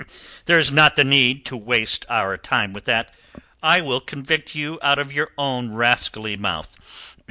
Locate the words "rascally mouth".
5.75-7.15